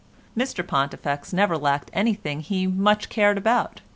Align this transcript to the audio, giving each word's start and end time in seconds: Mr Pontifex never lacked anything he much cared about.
Mr 0.35 0.65
Pontifex 0.67 1.31
never 1.31 1.55
lacked 1.59 1.91
anything 1.93 2.39
he 2.39 2.65
much 2.65 3.07
cared 3.07 3.37
about. 3.37 3.81